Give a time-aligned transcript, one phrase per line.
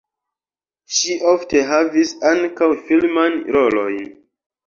[0.99, 4.09] Ŝi ofte havis ankaŭ filmajn rolojn.